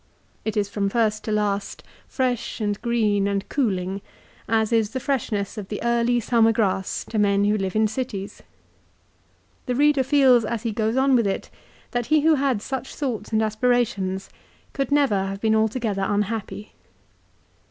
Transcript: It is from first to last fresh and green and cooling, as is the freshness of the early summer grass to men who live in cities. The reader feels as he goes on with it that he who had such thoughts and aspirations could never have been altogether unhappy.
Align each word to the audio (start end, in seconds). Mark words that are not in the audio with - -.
It 0.43 0.57
is 0.57 0.67
from 0.67 0.89
first 0.89 1.23
to 1.25 1.31
last 1.31 1.83
fresh 2.07 2.59
and 2.59 2.81
green 2.81 3.27
and 3.27 3.47
cooling, 3.49 4.01
as 4.49 4.73
is 4.73 4.89
the 4.93 4.99
freshness 4.99 5.59
of 5.59 5.67
the 5.67 5.79
early 5.83 6.19
summer 6.19 6.51
grass 6.51 7.05
to 7.11 7.19
men 7.19 7.45
who 7.45 7.55
live 7.55 7.75
in 7.75 7.87
cities. 7.87 8.41
The 9.67 9.75
reader 9.75 10.01
feels 10.01 10.43
as 10.43 10.63
he 10.63 10.71
goes 10.71 10.97
on 10.97 11.15
with 11.15 11.27
it 11.27 11.51
that 11.91 12.07
he 12.07 12.21
who 12.21 12.33
had 12.33 12.63
such 12.63 12.95
thoughts 12.95 13.31
and 13.31 13.43
aspirations 13.43 14.31
could 14.73 14.91
never 14.91 15.25
have 15.25 15.39
been 15.39 15.53
altogether 15.55 16.03
unhappy. 16.09 16.73